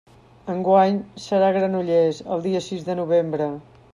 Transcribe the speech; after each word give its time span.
Enguany 0.53 0.97
serà 1.25 1.51
a 1.51 1.55
Granollers, 1.59 2.23
el 2.37 2.43
dia 2.49 2.65
sis 2.71 2.89
de 2.91 2.99
novembre. 3.03 3.53